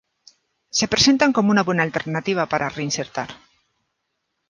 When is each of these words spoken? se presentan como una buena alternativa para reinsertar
se 0.71 0.87
presentan 0.87 1.31
como 1.31 1.51
una 1.51 1.61
buena 1.61 1.83
alternativa 1.83 2.47
para 2.49 2.69
reinsertar 2.77 3.29